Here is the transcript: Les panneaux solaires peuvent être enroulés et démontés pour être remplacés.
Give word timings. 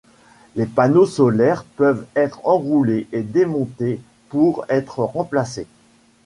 Les 0.55 0.65
panneaux 0.65 1.05
solaires 1.05 1.63
peuvent 1.63 2.07
être 2.15 2.43
enroulés 2.47 3.07
et 3.11 3.21
démontés 3.21 4.01
pour 4.29 4.65
être 4.67 5.03
remplacés. 5.03 5.67